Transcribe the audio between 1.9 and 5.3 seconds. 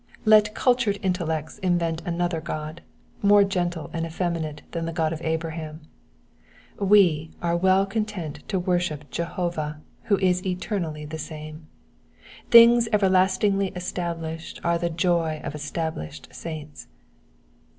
another god, more gentle and effeminate than the God of